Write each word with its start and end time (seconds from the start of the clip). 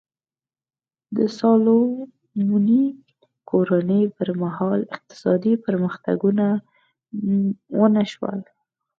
د 1.15 1.17
سالومونیک 1.37 2.97
کورنۍ 3.49 4.03
پر 4.17 4.27
مهال 4.43 4.79
اقتصادي 4.95 5.53
پرمختګونه 5.65 6.45
ونه 7.77 8.03
شول. 8.11 8.39